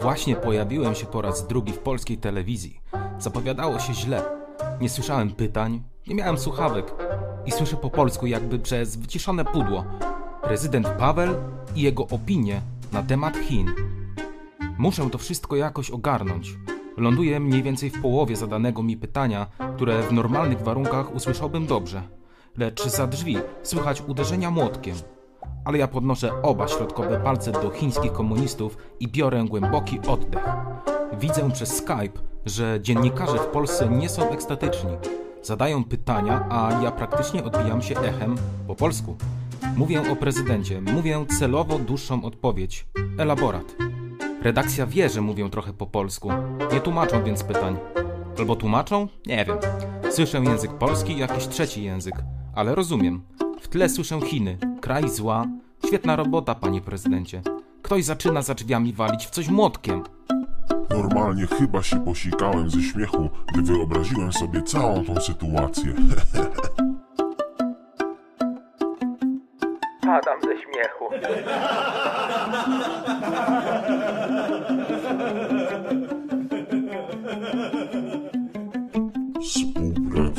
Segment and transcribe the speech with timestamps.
[0.00, 2.80] Właśnie pojawiłem się po raz drugi w polskiej telewizji.
[3.18, 4.22] Zapowiadało się źle.
[4.80, 6.94] Nie słyszałem pytań, nie miałem słuchawek
[7.46, 9.84] i słyszę po polsku jakby przez wyciszone pudło.
[10.42, 11.34] Prezydent Paweł
[11.74, 12.60] i jego opinie
[12.92, 13.70] na temat Chin.
[14.78, 16.56] Muszę to wszystko jakoś ogarnąć.
[16.96, 19.46] Ląduję mniej więcej w połowie zadanego mi pytania,
[19.76, 22.02] które w normalnych warunkach usłyszałbym dobrze.
[22.56, 24.96] Lecz za drzwi słychać uderzenia młotkiem.
[25.64, 30.44] Ale ja podnoszę oba środkowe palce do chińskich komunistów i biorę głęboki oddech.
[31.20, 34.90] Widzę przez Skype, że dziennikarze w Polsce nie są ekstatyczni.
[35.42, 38.36] Zadają pytania, a ja praktycznie odbijam się echem
[38.66, 39.16] po polsku.
[39.76, 42.86] Mówię o prezydencie, mówię celowo dłuższą odpowiedź.
[43.18, 43.76] Elaborat.
[44.42, 46.30] Redakcja wie, że mówię trochę po polsku.
[46.72, 47.76] Nie tłumaczą więc pytań.
[48.38, 49.08] Albo tłumaczą?
[49.26, 49.58] Nie wiem.
[50.10, 52.14] Słyszę język polski i jakiś trzeci język,
[52.54, 53.22] ale rozumiem.
[53.60, 54.58] W tle słyszę Chiny.
[54.80, 55.46] Kraj zła.
[55.86, 57.42] Świetna robota, panie prezydencie.
[57.82, 60.02] Ktoś zaczyna za drzwiami walić w coś młotkiem.
[60.90, 65.94] Normalnie chyba się posikałem ze śmiechu, gdy wyobraziłem sobie całą tą sytuację.
[70.06, 71.10] Padam ze śmiechu.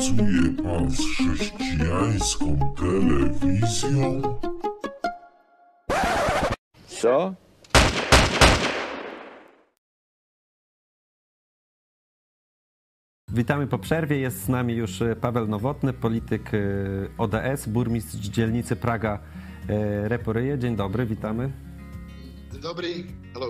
[0.02, 4.22] Współpracuje pan z chrześcijańską telewizją?
[6.88, 7.34] Co?
[13.30, 14.18] Witamy po przerwie.
[14.18, 16.58] Jest z nami już e, Paweł Nowotny, polityk e,
[17.18, 19.20] ODS, burmistrz dzielnicy Praga
[19.70, 20.60] e, Reporyje.
[20.60, 21.52] Dzień dobry, witamy.
[22.52, 22.88] Dzień dobry,
[23.34, 23.48] hello.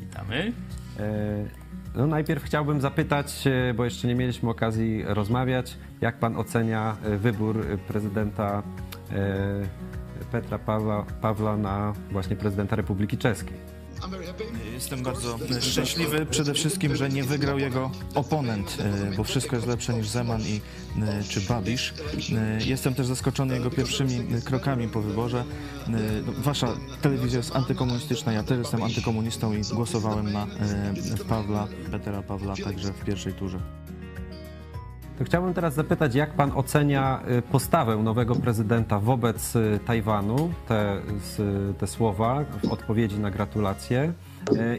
[0.00, 0.52] Witamy.
[1.94, 7.16] No najpierw chciałbym zapytać, e, bo jeszcze nie mieliśmy okazji rozmawiać, jak pan ocenia e,
[7.16, 8.62] wybór e, prezydenta
[10.32, 10.58] Petra
[11.20, 13.56] Pawła na właśnie prezydenta Republiki Czeskiej?
[14.72, 19.94] Jestem bardzo szczęśliwy przede wszystkim, że nie wygrał jego oponent, e, bo wszystko jest lepsze
[19.94, 20.60] niż Zeman i
[21.02, 21.94] e, czy Babisz.
[22.36, 25.44] E, Jestem też zaskoczony jego pierwszymi krokami po wyborze.
[25.88, 25.98] No,
[26.38, 26.68] Wasza
[27.02, 30.46] telewizja jest antykomunistyczna, ja też jestem antykomunistą i głosowałem na
[31.28, 33.58] Pawła, Petera Pawła także w pierwszej turze.
[35.18, 37.22] To chciałbym teraz zapytać, jak pan ocenia
[37.52, 39.52] postawę nowego prezydenta wobec
[39.86, 41.02] Tajwanu, te,
[41.78, 44.12] te słowa w odpowiedzi na gratulacje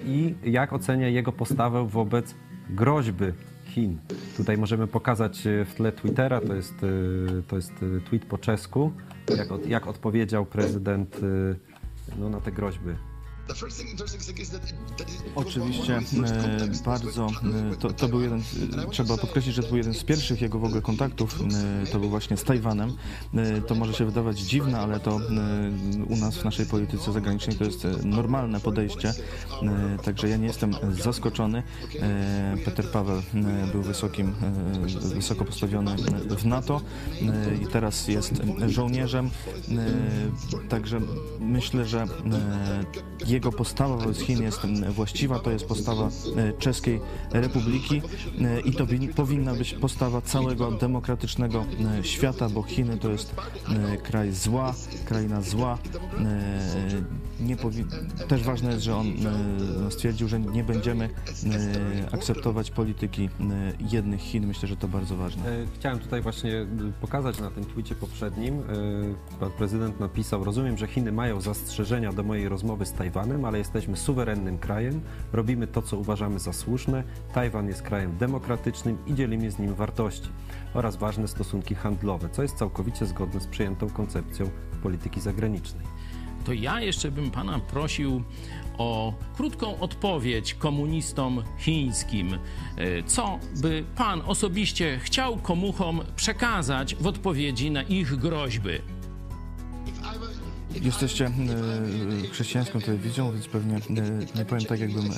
[0.06, 2.35] i jak ocenia jego postawę wobec
[2.69, 3.25] groźby
[3.66, 3.97] Chin.
[4.38, 7.73] Tutaj możemy pokazać y, w tle Twittera, to jest, y, to jest
[8.09, 8.91] tweet po czesku,
[9.38, 11.22] jak, jak odpowiedział prezydent
[12.19, 13.12] no, na te groźby.
[15.36, 16.02] Oczywiście e,
[16.86, 17.28] bardzo,
[17.72, 18.44] e, to, to był jeden,
[18.92, 21.40] trzeba podkreślić, że to był jeden z pierwszych jego w ogóle kontaktów,
[21.84, 22.94] e, to był właśnie z Tajwanem.
[23.68, 25.20] To może się wydawać dziwne, ale to
[26.09, 29.14] u nas w naszej polityce zagranicznej to jest normalne podejście,
[30.03, 31.64] także ja nie jestem zaskoczony.
[32.66, 33.22] Peter Paweł
[33.72, 34.34] był wysokim,
[35.02, 35.96] wysoko postawiony
[36.38, 36.82] w NATO
[37.62, 38.34] i teraz jest
[38.68, 39.30] żołnierzem,
[40.70, 41.02] także
[41.40, 42.08] myślę, że
[43.34, 47.00] jego postawa wobec Chin jest właściwa, to jest postawa e, Czeskiej
[47.32, 48.02] Republiki
[48.42, 51.66] e, i to win- powinna być postawa całego demokratycznego
[52.00, 53.36] e, świata, bo Chiny to jest
[54.04, 54.74] kraj zła,
[55.06, 55.78] kraina zła.
[57.40, 57.86] Nie powi-
[58.28, 59.08] też ważne jest, że on
[59.88, 63.30] e, stwierdził, że nie będziemy e, akceptować polityki e,
[63.92, 64.48] jednych Chin.
[64.48, 65.44] Myślę, że to bardzo ważne.
[65.76, 66.66] Chciałem tutaj właśnie
[67.02, 68.62] pokazać na tym twicie poprzednim.
[69.40, 73.98] Pan prezydent napisał: Rozumiem, że Chiny mają zastrzeżenia do mojej rozmowy z Tajwanem, ale jesteśmy
[73.98, 75.02] suwerennym krajem,
[75.34, 77.04] robimy to, co uważamy za słuszne.
[77.34, 80.30] Tajwan jest krajem demokratycznym i dzielimy z nim wartości
[80.74, 84.50] oraz ważne stosunki handlowe, co jest całkowicie zgodne z przyjętą koncepcją
[84.84, 85.86] polityki zagranicznej.
[86.46, 88.24] To ja jeszcze bym pana prosił
[88.78, 92.34] o krótką odpowiedź komunistom chińskim.
[92.34, 98.80] E, Co by pan osobiście chciał komuchom przekazać w odpowiedzi na ich groźby?
[100.81, 103.79] Jesteście e, chrześcijańską telewizją, więc pewnie e,
[104.35, 105.11] nie powiem tak, jakbym e,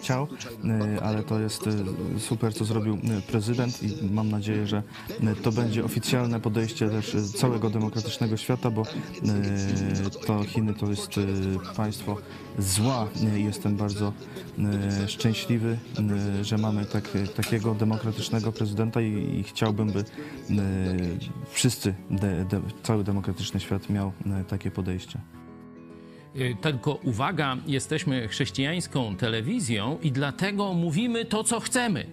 [0.00, 0.28] chciał,
[0.64, 1.70] e, ale to jest e,
[2.18, 4.82] super, co zrobił e, prezydent i mam nadzieję, że
[5.20, 10.90] e, to będzie oficjalne podejście też e, całego demokratycznego świata, bo e, to Chiny to
[10.90, 12.16] jest e, państwo
[12.58, 14.12] zła jestem bardzo
[15.02, 15.78] e, szczęśliwy,
[16.40, 20.04] e, że mamy tak, takiego demokratycznego prezydenta i, i chciałbym, by e,
[21.50, 24.97] wszyscy, de, de, cały demokratyczny świat miał e, takie podejście.
[25.06, 32.06] E, Tylko uwaga, jesteśmy chrześcijańską telewizją i dlatego mówimy to, co chcemy.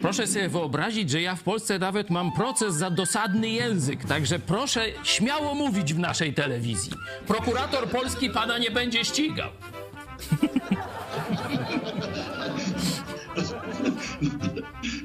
[0.00, 4.84] Proszę sobie wyobrazić, że ja w Polsce nawet mam proces za dosadny język, także proszę
[5.04, 6.92] śmiało mówić w naszej telewizji.
[7.26, 9.50] Prokurator polski pana nie będzie ścigał.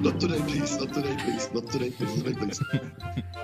[0.06, 0.78] Not today, please.
[0.80, 1.44] Not today, please.
[1.54, 2.14] Not today, please.
[2.22, 2.60] Today, please.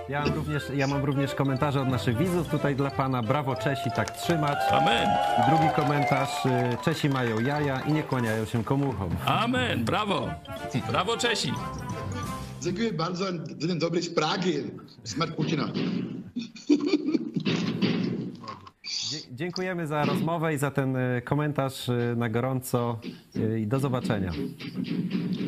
[0.09, 3.23] Ja mam, również, ja mam również komentarze od naszych widzów tutaj dla pana.
[3.23, 4.59] Brawo Czesi, tak trzymać.
[4.70, 5.09] Amen.
[5.38, 6.47] I drugi komentarz.
[6.47, 6.50] y,
[6.85, 9.11] Czesi mają jaja i nie kłaniają się komuchom.
[9.26, 9.85] Amen.
[9.85, 10.29] Brawo.
[10.91, 11.53] Brawo Czesi.
[12.62, 13.25] Dziękuję bardzo
[13.58, 14.00] za ten dobry.
[15.05, 15.69] Smart Putina.
[19.11, 22.99] Dzie- Dziękujemy za rozmowę i za ten y, komentarz y, na gorąco
[23.58, 24.32] i do zobaczenia.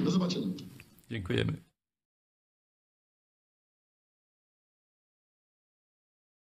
[0.05, 0.47] Do zobaczenia.
[1.15, 1.74] Dziękujemy.